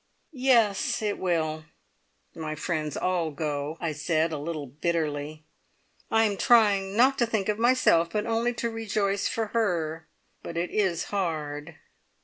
"Yes, 0.33 1.03
it 1.03 1.19
will. 1.19 1.65
My 2.33 2.55
friends 2.55 2.97
all 2.97 3.29
go," 3.29 3.77
I 3.79 3.91
said 3.91 4.31
a 4.33 4.37
little 4.39 4.65
bitterly. 4.65 5.43
"I 6.09 6.23
am 6.23 6.37
trying 6.37 6.97
not 6.97 7.19
to 7.19 7.27
think 7.27 7.47
of 7.49 7.59
myself, 7.59 8.09
but 8.09 8.25
only 8.25 8.55
to 8.55 8.71
rejoice 8.71 9.27
for 9.27 9.49
her; 9.53 10.07
but 10.41 10.57
it 10.57 10.71
is 10.71 11.03
hard!" 11.13 11.75